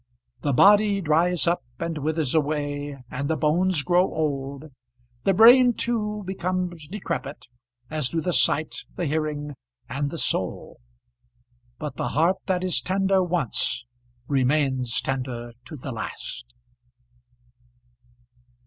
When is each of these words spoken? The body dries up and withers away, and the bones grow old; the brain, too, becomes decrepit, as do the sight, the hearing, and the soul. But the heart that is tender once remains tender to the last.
The 0.41 0.51
body 0.51 0.99
dries 0.99 1.45
up 1.45 1.61
and 1.77 1.99
withers 1.99 2.33
away, 2.33 3.03
and 3.11 3.29
the 3.29 3.37
bones 3.37 3.83
grow 3.83 4.01
old; 4.11 4.71
the 5.25 5.33
brain, 5.35 5.73
too, 5.73 6.23
becomes 6.25 6.87
decrepit, 6.87 7.45
as 7.87 8.09
do 8.09 8.19
the 8.19 8.33
sight, 8.33 8.83
the 8.95 9.05
hearing, 9.05 9.53
and 9.87 10.09
the 10.09 10.17
soul. 10.17 10.79
But 11.77 11.97
the 11.97 12.07
heart 12.17 12.37
that 12.47 12.63
is 12.63 12.81
tender 12.81 13.23
once 13.23 13.85
remains 14.27 14.99
tender 15.01 15.53
to 15.65 15.75
the 15.75 15.91
last. 15.91 16.51